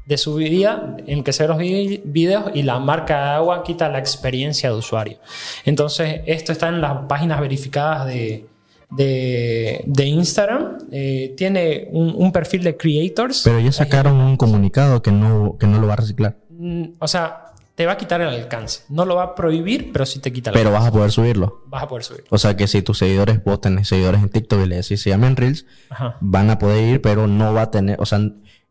de 0.06 0.18
su 0.18 0.34
vida 0.34 0.96
en 1.06 1.22
que 1.22 1.32
se 1.32 1.46
los 1.46 1.56
vi- 1.56 2.02
videos 2.04 2.50
y 2.52 2.64
la 2.64 2.80
marca 2.80 3.16
de 3.16 3.30
agua 3.30 3.62
quita 3.62 3.88
la 3.88 4.00
experiencia 4.00 4.70
de 4.70 4.76
usuario. 4.76 5.18
Entonces, 5.64 6.22
esto 6.26 6.50
está 6.50 6.66
en 6.68 6.80
las 6.80 7.06
páginas 7.06 7.40
verificadas 7.40 8.06
de, 8.06 8.46
de, 8.90 9.82
de 9.86 10.04
Instagram. 10.06 10.78
Eh, 10.92 11.34
tiene 11.36 11.88
un, 11.92 12.14
un 12.16 12.32
perfil 12.32 12.62
de 12.62 12.76
creators. 12.76 13.42
Pero 13.44 13.60
ya 13.60 13.72
sacaron 13.72 14.16
un 14.20 14.36
comunicado 14.36 15.02
que 15.02 15.12
no, 15.12 15.56
que 15.58 15.66
no 15.66 15.78
lo 15.80 15.86
va 15.86 15.94
a 15.94 15.96
reciclar. 15.96 16.36
Mm, 16.50 16.84
O 16.98 17.08
sea, 17.08 17.40
te 17.74 17.86
va 17.86 17.92
a 17.92 17.96
quitar 17.96 18.20
el 18.20 18.28
alcance. 18.28 18.82
No 18.88 19.04
lo 19.04 19.16
va 19.16 19.24
a 19.24 19.34
prohibir, 19.34 19.90
pero 19.92 20.06
sí 20.06 20.20
te 20.20 20.32
quita 20.32 20.50
el 20.50 20.54
Pero 20.54 20.68
alcance. 20.68 20.84
vas 20.84 20.88
a 20.88 20.92
poder 20.96 21.10
subirlo. 21.10 21.62
Vas 21.66 21.82
a 21.82 21.88
poder 21.88 22.04
subir. 22.04 22.24
O 22.30 22.38
sea 22.38 22.56
que 22.56 22.68
si 22.68 22.82
tus 22.82 22.98
seguidores 22.98 23.42
voten 23.42 23.84
seguidores 23.84 24.22
en 24.22 24.28
TikTok 24.28 24.60
y 24.64 24.66
le 24.68 24.76
decís 24.76 25.02
se 25.02 25.10
llamen 25.10 25.34
Reels, 25.34 25.66
Ajá. 25.90 26.16
van 26.20 26.50
a 26.50 26.58
poder 26.60 26.84
ir, 26.88 27.00
pero 27.02 27.26
no 27.26 27.52
va 27.52 27.62
a 27.62 27.70
tener, 27.72 28.00
o 28.00 28.06
sea, 28.06 28.20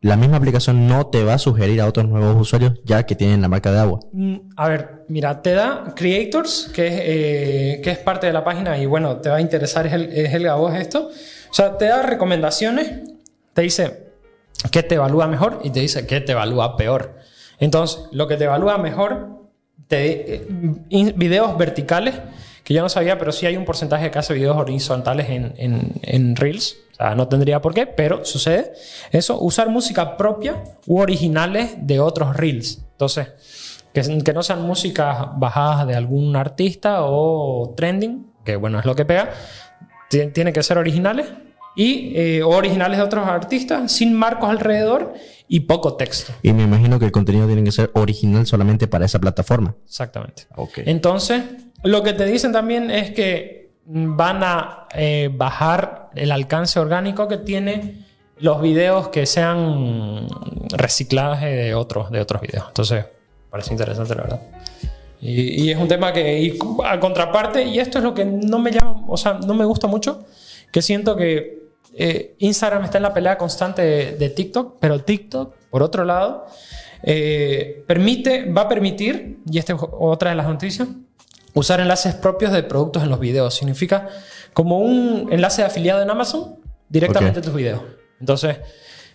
la 0.04 0.18
misma 0.18 0.36
aplicación 0.36 0.86
no 0.86 1.08
te 1.08 1.24
va 1.24 1.36
a 1.36 1.38
sugerir 1.38 1.80
a 1.80 1.88
otros 1.88 2.10
nuevos 2.10 2.36
usuarios 2.40 2.74
ya 2.84 3.06
que 3.06 3.16
tienen 3.16 3.42
la 3.42 3.48
marca 3.48 3.72
de 3.72 3.80
agua. 3.80 4.02
Mm, 4.12 4.36
A 4.58 4.68
ver, 4.68 5.06
mira, 5.08 5.42
te 5.42 5.54
da 5.54 5.94
Creators, 5.96 6.70
que 6.74 6.88
es, 6.88 6.94
eh, 6.98 7.82
que 7.82 7.92
es 7.92 8.00
parte 8.00 8.28
de 8.28 8.34
la 8.34 8.44
página 8.44 8.78
y 8.78 8.86
bueno, 8.86 9.18
te 9.22 9.30
va 9.30 9.38
a 9.38 9.42
interesar, 9.42 9.88
es 9.88 9.94
el, 9.94 10.12
es 10.12 10.34
el 10.34 10.46
a 10.50 10.56
vos 10.56 10.76
esto. 10.76 11.10
O 11.50 11.54
sea, 11.54 11.78
te 11.78 11.86
da 11.86 12.04
recomendaciones, 12.04 12.92
te 13.54 13.62
dice 13.62 14.10
qué 14.72 14.84
te 14.84 14.96
evalúa 14.96 15.28
mejor 15.28 15.62
y 15.64 15.70
te 15.70 15.80
dice 15.80 16.06
qué 16.06 16.20
te 16.20 16.34
evalúa 16.34 16.76
peor. 16.76 17.16
Entonces, 17.60 18.04
lo 18.12 18.28
que 18.28 18.36
te 18.36 18.44
evalúa 18.44 18.78
mejor, 18.78 19.48
te, 19.88 20.36
eh, 20.36 20.48
videos 21.16 21.58
verticales, 21.58 22.16
que 22.64 22.74
yo 22.74 22.82
no 22.82 22.90
sabía, 22.90 23.18
pero 23.20 23.32
sí 23.32 23.46
hay 23.46 23.58
un 23.58 23.66
porcentaje 23.66 24.10
que 24.10 24.20
hace 24.20 24.34
videos 24.34 24.56
horizontales 24.58 25.30
en, 25.30 25.54
en, 25.58 25.92
en 26.02 26.36
Reels. 26.36 26.78
O 26.94 26.96
sea, 26.96 27.16
no 27.16 27.28
tendría 27.28 27.62
por 27.62 27.74
qué, 27.74 27.86
pero 27.88 28.24
sucede. 28.24 28.72
Eso, 29.12 29.40
usar 29.42 29.70
música 29.70 30.16
propia 30.16 30.64
u 30.88 31.00
originales 31.00 31.72
de 31.78 32.00
otros 32.00 32.36
Reels. 32.38 32.84
Entonces, 32.92 33.28
que, 33.94 34.02
que 34.24 34.34
no 34.34 34.44
sean 34.44 34.62
músicas 34.62 35.28
bajadas 35.38 35.88
de 35.88 35.96
algún 35.96 36.36
artista 36.36 37.00
o 37.04 37.74
trending, 37.76 38.28
que 38.46 38.56
bueno, 38.56 38.80
es 38.80 38.86
lo 38.86 38.96
que 38.96 39.06
pega. 39.06 39.32
Tien- 40.10 40.32
Tiene 40.32 40.54
que 40.54 40.64
ser 40.64 40.78
originales 40.78 41.28
y 41.76 42.14
eh, 42.16 42.44
originales 42.44 42.98
de 43.00 43.04
otros 43.04 43.28
artistas 43.28 43.92
sin 43.92 44.14
marcos 44.14 44.50
alrededor 44.50 45.14
y 45.48 45.62
poco 45.62 45.96
texto. 45.96 46.32
Y 46.44 46.54
me 46.54 46.64
imagino 46.64 47.00
que 47.00 47.06
el 47.06 47.12
contenido 47.12 47.48
tiene 47.48 47.64
que 47.64 47.72
ser 47.72 47.90
original 47.96 48.46
solamente 48.46 48.88
para 48.88 49.06
esa 49.06 49.20
plataforma. 49.20 49.76
Exactamente. 49.86 50.44
Ok. 50.56 50.80
Entonces, 50.86 51.42
lo 51.84 52.04
que 52.04 52.14
te 52.14 52.26
dicen 52.26 52.52
también 52.52 52.90
es 52.92 53.12
que 53.12 53.72
van 53.86 54.44
a 54.44 54.88
eh, 54.94 55.30
bajar 55.34 56.10
el 56.16 56.32
alcance 56.32 56.80
orgánico 56.80 57.28
que 57.28 57.38
tiene 57.38 58.06
los 58.38 58.62
videos 58.62 59.10
que 59.10 59.26
sean 59.26 60.28
reciclaje 60.70 61.48
de 61.48 61.76
otros, 61.76 62.12
de 62.12 62.22
otros 62.22 62.42
videos. 62.42 62.66
Entonces, 62.68 63.06
parece 63.50 63.72
interesante, 63.72 64.16
la 64.16 64.22
verdad. 64.24 64.42
Y, 65.22 65.72
es 65.72 65.78
un 65.78 65.88
tema 65.88 66.12
que, 66.12 66.58
a 66.84 67.00
contraparte, 67.00 67.64
y 67.64 67.80
esto 67.80 68.00
es 68.00 68.04
lo 68.04 68.14
que 68.14 68.26
no 68.26 68.60
me 68.60 68.72
llama, 68.72 69.06
o 69.08 69.16
sea, 69.16 69.34
no 69.34 69.54
me 69.54 69.64
gusta 69.64 69.88
mucho, 69.88 70.26
que 70.72 70.82
siento 70.82 71.16
que 71.16 71.64
eh, 71.94 72.36
Instagram 72.40 72.84
está 72.84 72.98
en 72.98 73.04
la 73.04 73.14
pelea 73.14 73.38
constante 73.38 73.82
de, 73.82 74.12
de 74.18 74.30
TikTok, 74.30 74.78
pero 74.82 75.00
TikTok, 75.00 75.56
por 75.70 75.82
otro 75.82 76.04
lado, 76.04 76.46
eh, 77.04 77.84
permite, 77.86 78.52
va 78.52 78.62
a 78.62 78.70
permitir, 78.70 79.40
y 79.50 79.58
esta 79.58 79.74
es 79.74 79.80
otra 79.82 80.32
de 80.32 80.36
las 80.36 80.48
noticias, 80.48 80.88
usar 81.54 81.80
enlaces 81.80 82.16
propios 82.16 82.52
de 82.52 82.64
productos 82.64 83.04
en 83.04 83.10
los 83.10 83.20
videos. 83.20 83.54
Significa 83.56 84.10
como 84.54 84.80
un 84.80 85.30
enlace 85.32 85.62
de 85.62 85.68
afiliado 85.68 86.02
en 86.02 86.10
Amazon 86.10 86.56
directamente 86.90 87.40
Ok. 87.40 87.44
a 87.46 87.48
tus 87.48 87.56
videos. 87.56 87.82
Entonces, 88.20 88.58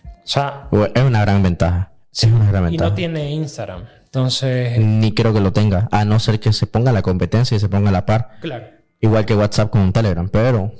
o 0.05 0.27
sea, 0.27 0.67
Es 0.93 1.03
una 1.03 1.21
gran 1.21 1.41
ventaja. 1.43 1.91
es 2.13 2.23
una 2.25 2.47
gran 2.51 2.63
y 2.63 2.71
ventaja. 2.71 2.89
no 2.89 2.95
tiene 2.95 3.31
Instagram. 3.31 3.85
Entonces, 4.05 4.79
Ni 4.79 5.13
creo 5.13 5.33
que 5.33 5.39
lo 5.39 5.53
tenga, 5.53 5.87
a 5.91 6.03
no 6.05 6.19
ser 6.19 6.39
que 6.39 6.51
se 6.51 6.65
ponga 6.67 6.91
la 6.91 7.01
competencia 7.01 7.55
y 7.55 7.59
se 7.59 7.69
ponga 7.69 7.89
a 7.89 7.93
la 7.93 8.05
par. 8.05 8.31
claro. 8.41 8.65
Igual 9.01 9.25
que 9.25 9.33
WhatsApp 9.33 9.69
con 9.69 9.79
un 9.81 9.93
Telegram, 9.93 10.27
pero 10.27 10.73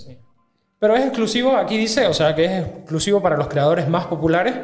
Pero 0.78 0.96
es 0.96 1.06
exclusivo, 1.06 1.56
aquí 1.56 1.78
dice, 1.78 2.06
o 2.08 2.14
sea, 2.14 2.36
que 2.36 2.46
es 2.46 2.52
exclusivo 2.66 3.22
para 3.22 3.38
los 3.38 3.48
creadores 3.48 3.88
más 3.88 4.08
populares. 4.08 4.56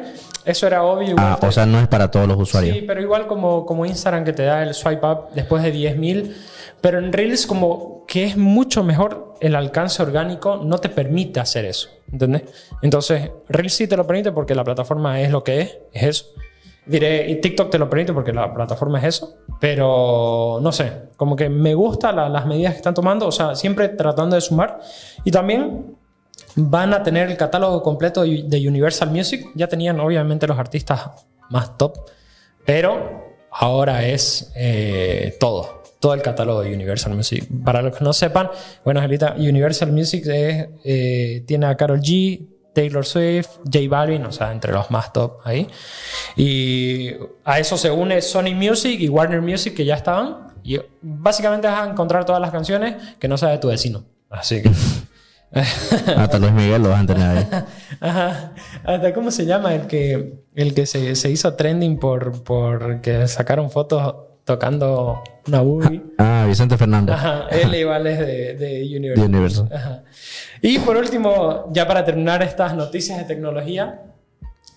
Eso 0.44 0.66
era 0.66 0.82
obvio. 0.82 1.14
ah, 1.18 1.38
o 1.40 1.50
sea, 1.52 1.64
no 1.64 1.78
es 1.80 1.88
para 1.88 2.10
todos 2.10 2.28
los 2.28 2.38
usuarios. 2.38 2.76
Sí, 2.76 2.82
pero 2.86 3.00
igual 3.00 3.26
como, 3.26 3.64
como 3.64 3.86
Instagram 3.86 4.24
que 4.24 4.32
te 4.34 4.42
da 4.44 4.62
el 4.62 4.74
swipe 4.74 5.06
up 5.06 5.28
después 5.34 5.62
de 5.62 5.72
10.000. 5.72 6.34
Pero 6.80 6.98
en 6.98 7.12
Reels 7.12 7.46
como 7.46 8.04
que 8.06 8.24
es 8.24 8.36
mucho 8.36 8.84
mejor 8.84 9.34
el 9.40 9.54
alcance 9.54 10.02
orgánico, 10.02 10.56
no 10.56 10.78
te 10.78 10.88
permite 10.88 11.40
hacer 11.40 11.64
eso. 11.64 11.88
¿Entendés? 12.10 12.42
Entonces, 12.82 13.30
Reels 13.48 13.74
sí 13.74 13.86
te 13.86 13.96
lo 13.96 14.06
permite 14.06 14.32
porque 14.32 14.54
la 14.54 14.64
plataforma 14.64 15.20
es 15.20 15.30
lo 15.30 15.42
que 15.42 15.60
es, 15.60 15.78
es 15.92 16.02
eso. 16.02 16.26
Diré, 16.86 17.28
y 17.28 17.40
TikTok 17.40 17.68
te 17.68 17.78
lo 17.78 17.90
permite 17.90 18.12
porque 18.12 18.32
la 18.32 18.54
plataforma 18.54 18.98
es 18.98 19.04
eso. 19.16 19.38
Pero 19.60 20.58
no 20.62 20.70
sé, 20.70 21.10
como 21.16 21.34
que 21.34 21.48
me 21.48 21.74
gustan 21.74 22.16
las 22.32 22.46
medidas 22.46 22.74
que 22.74 22.78
están 22.78 22.94
tomando, 22.94 23.26
o 23.26 23.32
sea, 23.32 23.56
siempre 23.56 23.88
tratando 23.88 24.36
de 24.36 24.40
sumar. 24.40 24.80
Y 25.24 25.30
también 25.30 25.96
van 26.54 26.94
a 26.94 27.02
tener 27.02 27.28
el 27.28 27.36
catálogo 27.36 27.82
completo 27.82 28.22
de 28.22 28.68
Universal 28.68 29.10
Music. 29.10 29.50
Ya 29.54 29.66
tenían 29.66 29.98
obviamente 29.98 30.46
los 30.46 30.58
artistas 30.58 31.26
más 31.50 31.76
top, 31.76 31.98
pero 32.64 33.24
ahora 33.50 34.06
es 34.06 34.52
eh, 34.56 35.36
todo, 35.40 35.75
todo 36.00 36.14
el 36.14 36.22
catálogo 36.22 36.62
de 36.62 36.74
Universal 36.74 37.14
Music. 37.14 37.46
Para 37.64 37.82
los 37.82 37.96
que 37.96 38.04
no 38.04 38.12
sepan, 38.12 38.50
bueno, 38.84 39.00
Angelita, 39.00 39.34
Universal 39.38 39.92
Music 39.92 40.26
es, 40.26 40.68
eh, 40.84 41.44
tiene 41.46 41.66
a 41.66 41.76
Carol 41.76 42.00
G, 42.00 42.46
Taylor 42.74 43.06
Swift, 43.06 43.48
J 43.64 43.88
Balvin, 43.88 44.26
o 44.26 44.32
sea, 44.32 44.52
entre 44.52 44.72
los 44.72 44.90
más 44.90 45.12
top 45.12 45.38
ahí. 45.44 45.66
Y 46.36 47.10
a 47.44 47.58
eso 47.58 47.78
se 47.78 47.90
une 47.90 48.20
Sony 48.20 48.54
Music 48.54 49.00
y 49.00 49.08
Warner 49.08 49.40
Music 49.40 49.74
que 49.74 49.84
ya 49.84 49.94
estaban. 49.94 50.48
Y 50.62 50.78
básicamente 51.00 51.68
vas 51.68 51.86
a 51.86 51.90
encontrar 51.90 52.26
todas 52.26 52.40
las 52.40 52.50
canciones 52.50 52.96
que 53.18 53.28
no 53.28 53.38
sea 53.38 53.48
de 53.48 53.58
tu 53.58 53.68
vecino. 53.68 54.04
Así 54.28 54.62
que... 54.62 54.70
Hasta 56.16 56.38
Luis 56.38 56.52
Miguel 56.52 56.82
lo 56.82 56.90
vas 56.90 57.04
a 57.04 57.06
tener 57.06 57.38
ahí. 57.38 57.46
Ajá. 58.00 58.52
Hasta 58.84 59.14
cómo 59.14 59.30
se 59.30 59.46
llama 59.46 59.74
el 59.74 59.86
que, 59.86 60.44
el 60.54 60.74
que 60.74 60.84
se, 60.84 61.16
se 61.16 61.30
hizo 61.30 61.54
trending 61.54 61.98
por, 61.98 62.42
por 62.42 63.00
que 63.00 63.26
sacaron 63.26 63.70
fotos 63.70 64.16
tocando 64.46 65.22
una 65.46 65.60
boogie. 65.60 66.02
Ah, 66.18 66.44
Vicente 66.48 66.78
Fernández. 66.78 67.14
Ajá. 67.14 67.46
Él 67.50 67.74
igual 67.74 68.06
es 68.06 68.18
de, 68.18 68.54
de 68.54 68.56
De 69.14 69.22
Universal. 69.22 69.68
Ajá. 69.74 70.02
Y 70.62 70.78
por 70.78 70.96
último, 70.96 71.68
ya 71.72 71.86
para 71.86 72.04
terminar 72.04 72.42
estas 72.42 72.74
noticias 72.74 73.18
de 73.18 73.24
tecnología, 73.24 74.02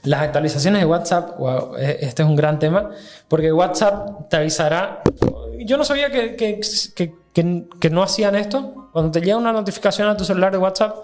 las 0.04 0.22
actualizaciones 0.22 0.82
de 0.82 0.86
WhatsApp, 0.88 1.38
wow, 1.38 1.76
eh, 1.78 1.98
este 2.02 2.24
es 2.24 2.28
un 2.30 2.36
gran 2.36 2.58
tema, 2.60 2.90
porque 3.28 3.52
WhatsApp 3.54 4.30
te 4.30 4.38
avisará. 4.38 5.02
Yo 5.60 5.78
no 5.78 5.84
sabía 5.86 6.10
que, 6.12 6.36
que, 6.36 6.60
que, 6.96 7.14
que- 7.34 7.66
que 7.80 7.90
no 7.90 8.02
hacían 8.04 8.36
esto. 8.36 8.90
Cuando 8.92 9.12
te 9.12 9.22
llega 9.22 9.38
una 9.38 9.54
notificación 9.54 10.08
a 10.10 10.18
tu 10.18 10.26
celular 10.26 10.52
de 10.52 10.58
WhatsApp, 10.58 10.96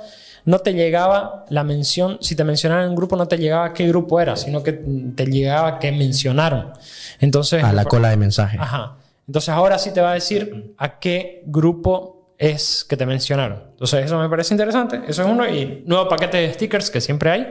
no 0.45 0.59
te 0.59 0.73
llegaba 0.73 1.45
la 1.49 1.63
mención, 1.63 2.17
si 2.21 2.35
te 2.35 2.43
mencionaban 2.43 2.85
en 2.85 2.89
un 2.91 2.95
grupo, 2.95 3.15
no 3.15 3.27
te 3.27 3.37
llegaba 3.37 3.73
qué 3.73 3.87
grupo 3.87 4.21
era, 4.21 4.35
sino 4.35 4.63
que 4.63 4.73
te 4.73 5.25
llegaba 5.25 5.79
qué 5.79 5.91
mencionaron. 5.91 6.71
Entonces, 7.19 7.63
A 7.63 7.73
la 7.73 7.85
cola 7.85 8.09
de 8.09 8.17
mensajes. 8.17 8.59
Ajá. 8.59 8.97
Entonces 9.27 9.49
ahora 9.49 9.77
sí 9.79 9.91
te 9.91 10.01
va 10.01 10.11
a 10.11 10.13
decir 10.13 10.75
a 10.77 10.99
qué 10.99 11.43
grupo 11.47 12.33
es 12.37 12.85
que 12.87 12.95
te 12.95 13.05
mencionaron. 13.05 13.63
Entonces 13.71 14.05
eso 14.05 14.19
me 14.19 14.29
parece 14.29 14.53
interesante. 14.53 15.01
Eso 15.07 15.23
es 15.23 15.27
uno. 15.27 15.49
Y 15.49 15.83
nuevo 15.85 16.07
paquete 16.07 16.37
de 16.37 16.53
stickers 16.53 16.91
que 16.91 17.01
siempre 17.01 17.31
hay. 17.31 17.47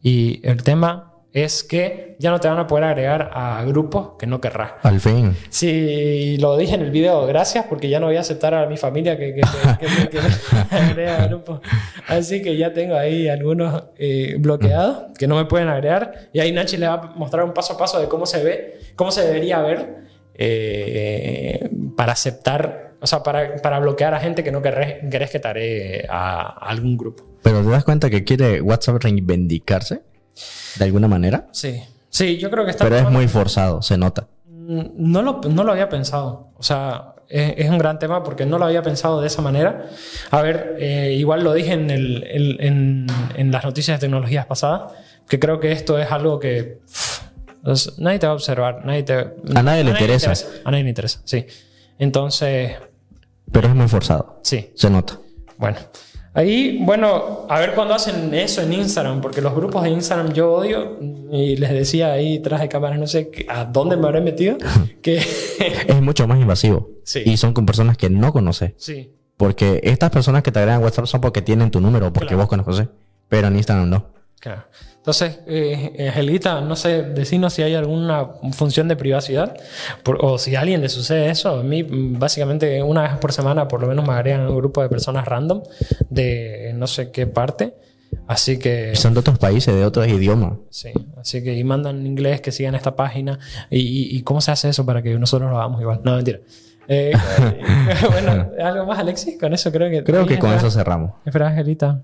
Y 0.00 0.40
el 0.46 0.62
tema 0.62 1.12
es 1.32 1.62
que 1.62 2.16
ya 2.18 2.30
no 2.30 2.40
te 2.40 2.48
van 2.48 2.58
a 2.58 2.66
poder 2.66 2.84
agregar 2.84 3.30
a 3.34 3.62
grupos 3.64 4.12
que 4.18 4.26
no 4.26 4.40
querrás. 4.40 4.72
Al 4.82 4.98
fin. 5.00 5.36
Sí, 5.50 6.36
lo 6.40 6.56
dije 6.56 6.74
en 6.74 6.80
el 6.82 6.90
video, 6.90 7.26
gracias, 7.26 7.66
porque 7.68 7.88
ya 7.88 8.00
no 8.00 8.06
voy 8.06 8.16
a 8.16 8.20
aceptar 8.20 8.54
a 8.54 8.66
mi 8.66 8.76
familia 8.76 9.16
que, 9.18 9.34
que, 9.34 9.40
que, 9.78 10.08
que- 10.08 10.18
me 10.20 10.76
agregue 10.86 11.10
a 11.10 11.26
grupos. 11.26 11.60
Así 12.08 12.40
que 12.42 12.56
ya 12.56 12.72
tengo 12.72 12.96
ahí 12.96 13.28
algunos 13.28 13.84
eh, 13.98 14.36
bloqueados 14.38 15.16
que 15.18 15.26
no 15.28 15.36
me 15.36 15.44
pueden 15.44 15.68
agregar. 15.68 16.30
Y 16.32 16.40
ahí 16.40 16.50
Nachi 16.50 16.76
le 16.78 16.88
va 16.88 16.94
a 16.94 17.02
mostrar 17.14 17.44
un 17.44 17.52
paso 17.52 17.74
a 17.74 17.78
paso 17.78 18.00
de 18.00 18.08
cómo 18.08 18.24
se 18.26 18.42
ve, 18.42 18.78
cómo 18.96 19.10
se 19.10 19.22
debería 19.26 19.60
ver 19.60 20.08
eh, 20.62 21.68
para 21.96 22.12
aceptar, 22.12 22.94
o 23.00 23.06
sea, 23.06 23.22
para, 23.22 23.56
para 23.56 23.78
bloquear 23.80 24.14
a 24.14 24.20
gente 24.20 24.42
que 24.42 24.50
no 24.52 24.62
querés, 24.62 24.96
querés 25.10 25.30
que 25.30 25.38
te 25.40 25.48
agregue 25.48 26.06
a, 26.08 26.40
a 26.64 26.70
algún 26.70 26.96
grupo. 26.96 27.24
Pero 27.42 27.62
te 27.62 27.68
das 27.68 27.84
cuenta 27.84 28.08
que 28.10 28.24
quiere 28.24 28.60
WhatsApp 28.60 29.02
reivindicarse 29.02 30.00
de 30.76 30.84
alguna 30.84 31.08
manera. 31.08 31.46
Sí, 31.52 31.80
sí, 32.08 32.38
yo 32.38 32.50
creo 32.50 32.64
que 32.64 32.70
está... 32.72 32.84
Pero 32.84 32.96
es 32.98 33.10
muy 33.10 33.28
forzado, 33.28 33.82
se 33.82 33.96
nota. 33.98 34.26
Mm, 34.46 34.82
No 34.96 35.22
lo, 35.22 35.40
no 35.48 35.64
lo 35.64 35.72
había 35.72 35.88
pensado. 35.88 36.50
O 36.56 36.62
sea, 36.62 37.14
es, 37.28 37.54
es 37.58 37.70
un 37.70 37.78
gran 37.78 37.98
tema 37.98 38.22
porque 38.22 38.46
no 38.46 38.58
lo 38.58 38.64
había 38.66 38.82
pensado 38.82 39.20
de 39.20 39.26
esa 39.26 39.42
manera. 39.42 39.86
A 40.30 40.40
ver, 40.42 40.76
eh, 40.78 41.14
igual 41.18 41.44
lo 41.44 41.52
dije 41.52 41.72
en, 41.72 41.90
el- 41.90 42.24
el- 42.24 42.56
en, 42.60 43.06
en 43.36 43.50
las 43.52 43.64
noticias 43.64 43.98
de 44.00 44.06
tecnologías 44.06 44.46
pasadas, 44.46 44.92
que 45.28 45.38
creo 45.38 45.60
que 45.60 45.72
esto 45.72 45.98
es 45.98 46.10
algo 46.10 46.38
que 46.40 46.80
pff, 46.86 47.98
nadie 47.98 48.18
te 48.18 48.26
va 48.26 48.32
a 48.32 48.34
observar. 48.36 48.84
Nadie 48.84 49.02
te, 49.02 49.14
A 49.54 49.62
nadie 49.62 49.84
le 49.84 49.90
interesa. 49.90 50.32
A 50.64 50.70
nadie 50.70 50.84
le 50.84 50.88
interesa, 50.90 51.20
sí. 51.24 51.44
Entonces, 51.98 52.76
Pero 53.52 53.68
es 53.68 53.74
muy 53.74 53.88
forzado. 53.88 54.40
Sí. 54.42 54.70
Se 54.74 54.88
nota. 54.88 55.18
Bueno. 55.58 55.76
Ahí, 56.38 56.78
bueno, 56.82 57.46
a 57.48 57.58
ver 57.58 57.74
cuándo 57.74 57.94
hacen 57.94 58.32
eso 58.32 58.62
en 58.62 58.72
Instagram, 58.72 59.20
porque 59.20 59.40
los 59.40 59.52
grupos 59.56 59.82
de 59.82 59.90
Instagram 59.90 60.32
yo 60.32 60.52
odio 60.52 60.96
y 61.32 61.56
les 61.56 61.70
decía 61.70 62.12
ahí 62.12 62.38
tras 62.38 62.60
de 62.60 62.68
cámaras, 62.68 62.98
no 63.00 63.08
sé 63.08 63.28
a 63.48 63.64
dónde 63.64 63.96
me 63.96 64.06
habré 64.06 64.20
metido, 64.20 64.56
que 65.02 65.16
Es 65.16 66.00
mucho 66.00 66.28
más 66.28 66.38
invasivo. 66.40 66.90
Sí. 67.02 67.22
Y 67.26 67.36
son 67.38 67.52
con 67.54 67.66
personas 67.66 67.96
que 67.96 68.08
no 68.08 68.32
conoces. 68.32 68.72
sí, 68.76 69.10
Porque 69.36 69.80
estas 69.82 70.10
personas 70.10 70.44
que 70.44 70.52
te 70.52 70.60
agregan 70.60 70.80
WhatsApp 70.82 71.06
son 71.06 71.20
porque 71.20 71.42
tienen 71.42 71.72
tu 71.72 71.80
número 71.80 72.12
porque 72.12 72.28
Claro. 72.28 72.42
vos 72.44 72.48
conoces. 72.48 72.86
Pero 73.28 73.48
en 73.48 73.56
Instagram 73.56 73.90
no. 73.90 74.06
Claro. 74.40 74.64
Entonces, 74.96 75.38
eh, 75.46 76.06
Angelita, 76.08 76.60
no 76.60 76.76
sé, 76.76 77.02
decinos 77.02 77.54
si 77.54 77.62
hay 77.62 77.74
alguna 77.74 78.26
función 78.52 78.88
de 78.88 78.96
privacidad 78.96 79.56
por- 80.02 80.18
o 80.22 80.36
si 80.38 80.54
a 80.54 80.60
alguien 80.60 80.82
le 80.82 80.88
sucede 80.90 81.30
eso. 81.30 81.60
A 81.60 81.62
mí, 81.62 81.82
mm, 81.82 82.18
básicamente, 82.18 82.82
una 82.82 83.02
vez 83.02 83.12
por 83.16 83.32
semana, 83.32 83.68
por 83.68 83.80
lo 83.80 83.86
menos 83.88 84.06
me 84.06 84.12
agregan 84.12 84.46
un 84.46 84.56
grupo 84.56 84.82
de 84.82 84.88
personas 84.90 85.26
random 85.26 85.62
de 86.10 86.72
no 86.74 86.86
sé 86.86 87.10
qué 87.10 87.26
parte. 87.26 87.74
Así 88.26 88.58
que. 88.58 88.94
Son 88.96 89.14
de 89.14 89.20
otros 89.20 89.38
países, 89.38 89.74
de 89.74 89.84
otros 89.84 90.06
idiomas. 90.08 90.58
Sí, 90.70 90.90
así 91.16 91.42
que 91.42 91.54
y 91.54 91.64
mandan 91.64 92.00
en 92.00 92.06
inglés 92.06 92.40
que 92.42 92.52
sigan 92.52 92.74
esta 92.74 92.94
página. 92.96 93.38
¿Y, 93.70 93.78
y, 93.80 94.16
y 94.16 94.22
cómo 94.22 94.40
se 94.42 94.50
hace 94.50 94.68
eso 94.68 94.84
para 94.84 95.00
que 95.02 95.18
nosotros 95.18 95.50
lo 95.50 95.56
hagamos 95.58 95.80
igual? 95.80 96.00
No, 96.04 96.16
mentira. 96.16 96.40
Eh, 96.86 97.12
bueno, 98.10 98.50
¿algo 98.62 98.86
más, 98.86 98.98
Alexis? 98.98 99.38
Con 99.38 99.52
eso 99.54 99.70
creo 99.72 99.90
que. 99.90 100.04
Creo 100.04 100.26
que 100.26 100.38
con 100.38 100.50
espera, 100.50 100.56
eso 100.56 100.70
cerramos. 100.70 101.12
Espera, 101.24 101.48
Angelita. 101.48 102.02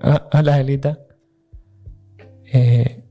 Ah, 0.00 0.28
hola, 0.32 0.52
Angelita. 0.54 0.98
Eh, 2.52 3.02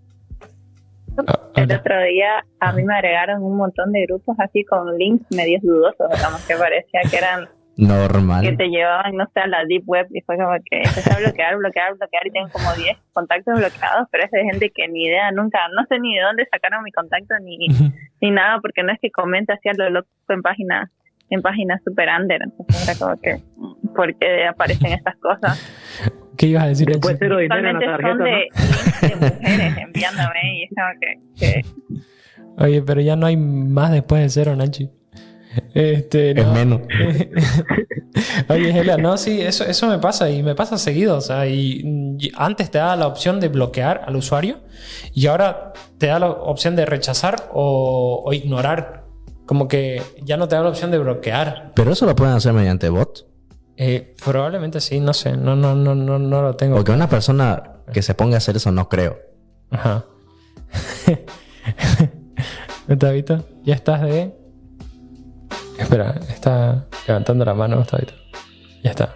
El 1.55 1.71
otro 1.71 2.01
día 2.03 2.45
a 2.59 2.71
mí 2.73 2.83
me 2.83 2.95
agregaron 2.95 3.41
un 3.43 3.57
montón 3.57 3.91
de 3.91 4.05
grupos 4.05 4.35
así 4.39 4.63
con 4.65 4.97
links 4.97 5.25
medios 5.31 5.61
dudosos, 5.61 6.09
digamos, 6.13 6.45
que 6.45 6.55
parecía 6.55 7.01
que 7.09 7.17
eran, 7.17 7.45
que 7.45 7.83
Normal. 7.83 8.57
te 8.57 8.67
llevaban, 8.67 9.15
no 9.15 9.25
sé, 9.33 9.39
a 9.39 9.47
la 9.47 9.63
deep 9.65 9.83
web 9.85 10.07
y 10.11 10.21
fue 10.21 10.37
como 10.37 10.51
que 10.69 10.77
empecé 10.77 11.11
a 11.13 11.17
bloquear, 11.19 11.57
bloquear, 11.57 11.95
bloquear 11.95 12.27
y 12.27 12.31
tengo 12.31 12.49
como 12.49 12.73
10 12.73 12.97
contactos 13.13 13.59
bloqueados, 13.59 14.07
pero 14.11 14.25
es 14.25 14.31
de 14.31 14.43
gente 14.43 14.71
que 14.71 14.87
ni 14.87 15.05
idea, 15.05 15.31
nunca, 15.31 15.59
no 15.75 15.85
sé 15.87 15.99
ni 15.99 16.15
de 16.15 16.21
dónde 16.21 16.47
sacaron 16.51 16.83
mi 16.83 16.91
contacto 16.91 17.35
ni, 17.41 17.57
ni 18.21 18.31
nada, 18.31 18.59
porque 18.61 18.83
no 18.83 18.91
es 18.91 18.99
que 19.01 19.11
comente 19.11 19.53
así 19.53 19.69
a 19.69 19.73
lo 19.73 19.89
loco 19.89 20.09
en 20.29 20.41
páginas 20.41 20.89
en 21.29 21.41
páginas 21.41 21.81
super 21.83 22.07
under, 22.19 22.39
entonces 22.43 22.87
era 22.87 22.99
como 22.99 23.19
que, 23.19 23.41
¿por 23.95 24.15
qué 24.17 24.45
aparecen 24.45 24.91
estas 24.93 25.15
cosas? 25.17 25.59
¿Qué 26.37 26.47
ibas 26.47 26.63
a 26.63 26.67
decir, 26.67 26.87
Después 26.87 27.17
cero 27.19 27.37
dinero 27.37 27.69
en 27.69 27.79
la 27.79 27.97
son 27.97 28.17
tarjeta, 28.17 28.23
de, 28.23 28.31
links 28.31 29.01
de 29.01 29.15
mujeres 29.15 29.77
enviándome 29.77 30.55
y 30.55 30.63
es 30.63 30.69
como 30.75 30.99
que, 30.99 31.61
que 31.63 31.65
Oye, 32.57 32.81
pero 32.81 33.01
ya 33.01 33.15
no 33.15 33.25
hay 33.25 33.37
más 33.37 33.91
después 33.91 34.21
de 34.21 34.29
cero, 34.29 34.55
Nachi. 34.55 34.89
Este, 35.73 36.31
Es 36.31 36.45
no. 36.45 36.53
menos. 36.53 36.81
Oye, 38.49 38.71
Gela, 38.73 38.97
no, 38.97 39.17
sí, 39.17 39.41
eso, 39.41 39.65
eso 39.65 39.87
me 39.87 39.99
pasa 39.99 40.29
y 40.29 40.43
me 40.43 40.55
pasa 40.55 40.77
seguido. 40.77 41.17
O 41.17 41.21
sea, 41.21 41.47
y, 41.47 41.81
y 42.19 42.31
antes 42.35 42.71
te 42.71 42.77
da 42.77 42.95
la 42.95 43.07
opción 43.07 43.39
de 43.39 43.49
bloquear 43.49 44.03
al 44.05 44.15
usuario 44.15 44.61
y 45.13 45.27
ahora 45.27 45.73
te 45.97 46.07
da 46.07 46.19
la 46.19 46.29
opción 46.29 46.75
de 46.75 46.85
rechazar 46.85 47.49
o, 47.53 48.21
o 48.25 48.33
ignorar. 48.33 49.03
Como 49.45 49.67
que 49.67 50.01
ya 50.23 50.37
no 50.37 50.47
te 50.47 50.55
da 50.55 50.63
la 50.63 50.69
opción 50.69 50.91
de 50.91 50.97
bloquear. 50.97 51.71
Pero 51.75 51.91
eso 51.91 52.05
lo 52.05 52.15
pueden 52.15 52.33
hacer 52.33 52.53
mediante 52.53 52.89
bot. 52.89 53.27
Eh, 53.77 54.15
probablemente 54.23 54.79
sí, 54.79 54.99
no 54.99 55.13
sé, 55.13 55.35
no, 55.35 55.55
no, 55.55 55.75
no, 55.75 55.95
no, 55.95 56.17
no 56.17 56.41
lo 56.41 56.55
tengo. 56.55 56.75
Porque 56.77 56.91
una 56.91 57.09
persona 57.09 57.81
que 57.91 58.01
se 58.01 58.13
ponga 58.15 58.35
a 58.35 58.37
hacer 58.37 58.55
eso 58.55 58.71
no 58.71 58.87
creo. 58.89 59.19
Ajá. 59.71 60.05
Gustavito, 62.87 63.45
ya 63.63 63.75
estás 63.75 64.01
de. 64.01 64.33
Espera, 65.77 66.15
está 66.29 66.87
levantando 67.07 67.43
la 67.43 67.53
mano, 67.53 67.77
Gustavito. 67.77 68.13
Ya 68.83 68.91
está. 68.91 69.15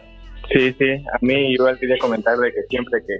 Sí, 0.51 0.73
sí, 0.79 0.91
a 1.13 1.17
mí 1.21 1.53
igual 1.53 1.77
quería 1.77 1.97
comentar 1.99 2.35
de 2.37 2.51
que 2.51 2.63
siempre 2.69 2.99
que 3.05 3.13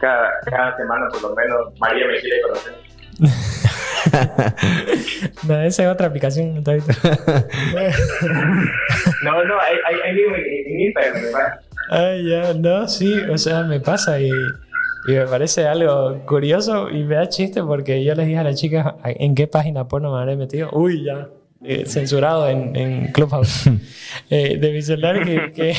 cada, 0.00 0.30
cada 0.46 0.76
semana 0.78 1.06
por 1.12 1.22
lo 1.22 1.36
menos 1.36 1.78
María 1.78 2.06
me 2.06 2.18
quiere 2.20 2.40
conocer. 2.40 2.74
No, 5.46 5.60
esa 5.62 5.84
es 5.84 5.88
otra 5.88 6.06
aplicación, 6.08 6.54
Gustavito. 6.56 6.86
No, 9.22 9.44
no, 9.44 9.54
ahí, 9.60 10.14
mismo 10.14 10.36
en, 10.36 10.80
Instagram, 10.80 11.22
me 11.22 11.30
pasa. 11.30 11.60
Ay, 11.90 12.28
ya, 12.28 12.54
no, 12.54 12.88
sí, 12.88 13.12
o 13.30 13.36
sea, 13.36 13.64
me 13.64 13.80
pasa 13.80 14.20
y, 14.20 14.30
y 14.30 15.12
me 15.12 15.26
parece 15.26 15.66
algo 15.66 16.24
curioso 16.24 16.88
y 16.88 17.04
me 17.04 17.16
da 17.16 17.28
chiste 17.28 17.62
porque 17.62 18.02
yo 18.04 18.14
les 18.14 18.26
dije 18.26 18.38
a 18.38 18.44
las 18.44 18.56
chicas 18.56 18.94
en 19.04 19.34
qué 19.34 19.46
página 19.46 19.88
porno 19.88 20.14
me 20.14 20.20
habré 20.20 20.36
metido. 20.36 20.70
Uy, 20.72 21.04
ya, 21.04 21.28
eh, 21.62 21.84
censurado 21.86 22.48
en, 22.48 22.74
en 22.76 23.12
Clubhouse. 23.12 23.70
Eh, 24.28 24.58
de 24.58 24.72
mi 24.72 24.82
celular 24.82 25.24
que, 25.24 25.52
que, 25.52 25.74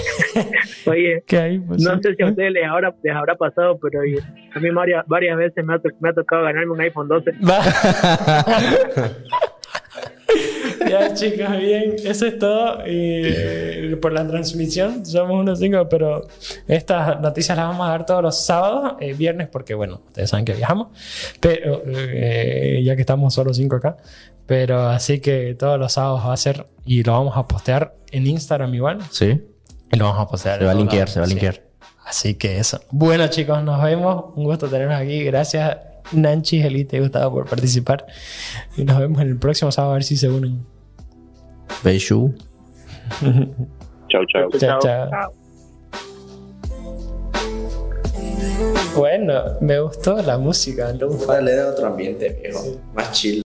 Oye, 0.89 1.24
que 1.28 1.38
ahí, 1.38 1.60
pues, 1.60 1.82
no 1.82 2.00
sé 2.02 2.15
si 2.15 2.24
a 2.24 2.28
ustedes 2.28 2.52
les 2.52 2.65
habrá, 2.65 2.94
les 3.04 3.13
habrá 3.13 3.36
pasado, 3.36 3.78
pero 3.78 4.00
oye, 4.02 4.20
a 4.54 4.60
mí 4.60 4.70
varias, 4.70 5.06
varias 5.08 5.38
veces 5.38 5.65
me 5.65 5.74
ha, 5.74 5.82
me 6.00 6.10
ha 6.10 6.13
tocado 6.13 6.44
ganarme 6.44 6.72
un 6.72 6.82
iPhone 6.82 7.08
12. 7.10 7.32
Ya, 10.89 11.13
chicos, 11.13 11.58
bien. 11.58 11.96
Eso 12.04 12.26
es 12.26 12.39
todo. 12.39 12.86
Y, 12.86 13.24
eh, 13.26 13.98
por 14.02 14.13
la 14.13 14.28
transmisión, 14.28 15.06
somos 15.06 15.39
unos 15.39 15.60
cinco, 15.60 15.88
pero 15.89 16.28
estas 16.67 17.20
noticias 17.22 17.58
las 17.58 17.67
vamos 17.67 17.88
a 17.88 17.91
dar 17.91 18.06
todos 18.06 18.24
los 18.24 18.44
sábados, 18.44 18.94
eh, 19.00 19.13
viernes, 19.13 19.48
porque, 19.48 19.74
bueno, 19.74 20.02
ustedes 20.08 20.30
saben 20.30 20.46
que 20.46 20.54
viajamos, 20.54 20.88
pero 21.39 21.84
eh, 21.86 22.82
ya 22.84 22.96
que 22.96 23.02
estamos 23.02 23.34
solo 23.34 23.54
cinco 23.54 23.78
acá. 23.78 23.98
Pero 24.46 24.89
así 24.89 25.20
que 25.20 25.56
todos 25.56 25.80
los 25.80 25.94
sábados 25.94 26.28
va 26.28 26.34
a 26.34 26.38
ser 26.38 26.67
y 26.86 27.04
lo 27.04 27.13
vamos 27.13 27.38
a 27.38 27.48
postear 27.48 27.96
en 28.12 28.28
Instagram 28.28 28.74
igual. 28.74 29.00
Sí. 29.10 29.41
Y 29.91 29.98
lo 29.98 30.06
vamos 30.06 30.22
a 30.22 30.28
postear. 30.28 30.60
Se 30.60 30.65
va 30.65 30.72
a 30.72 30.76
linkear, 30.76 31.10
se 31.10 31.20
va 31.20 31.26
a 31.26 31.28
sí. 31.30 31.36
linkear. 31.36 31.62
Así 32.06 32.34
que 32.34 32.58
eso. 32.58 32.82
Bueno, 32.89 33.28
chicos, 33.28 33.63
nos 33.63 33.82
vemos. 33.82 34.34
Un 34.36 34.44
gusto 34.44 34.67
tenernos 34.67 35.00
aquí. 35.00 35.24
Gracias, 35.24 35.78
Nanchi, 36.14 36.62
Elite 36.62 36.98
y 36.98 37.00
Gustavo, 37.00 37.36
por 37.36 37.50
participar. 37.50 38.06
Y 38.78 38.84
nos 38.84 39.00
vemos 39.00 39.22
en 39.22 39.30
el 39.30 39.38
próximo 39.38 39.72
sábado 39.72 39.92
a 39.92 39.96
ver 39.96 40.04
si 40.04 40.18
se 40.18 40.30
unen. 40.30 40.66
Beishu. 41.84 42.34
Chau, 44.10 44.26
chau. 44.28 44.50
Chao, 44.60 44.80
chao. 44.82 45.10
Chao. 45.10 45.34
Bueno, 48.96 49.34
me 49.62 49.80
gustó 49.80 50.22
la 50.22 50.38
música. 50.38 50.92
lo- 50.94 51.42
Le 51.42 51.56
da 51.56 51.70
otro 51.72 51.88
ambiente, 51.88 52.38
viejo. 52.42 52.78
Más 52.94 53.12
chill. 53.14 53.40